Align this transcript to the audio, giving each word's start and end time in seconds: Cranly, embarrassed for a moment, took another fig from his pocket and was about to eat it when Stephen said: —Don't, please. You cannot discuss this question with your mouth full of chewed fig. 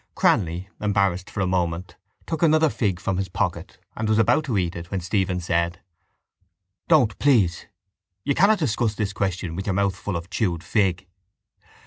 Cranly, 0.15 0.67
embarrassed 0.81 1.29
for 1.29 1.41
a 1.41 1.45
moment, 1.45 1.95
took 2.25 2.41
another 2.41 2.69
fig 2.69 2.99
from 2.99 3.17
his 3.17 3.29
pocket 3.29 3.77
and 3.95 4.09
was 4.09 4.17
about 4.17 4.43
to 4.45 4.57
eat 4.57 4.75
it 4.75 4.89
when 4.89 4.99
Stephen 4.99 5.39
said: 5.39 5.79
—Don't, 6.87 7.19
please. 7.19 7.67
You 8.23 8.33
cannot 8.33 8.57
discuss 8.57 8.95
this 8.95 9.13
question 9.13 9.55
with 9.55 9.67
your 9.67 9.75
mouth 9.75 9.95
full 9.95 10.15
of 10.15 10.31
chewed 10.31 10.63
fig. 10.63 11.05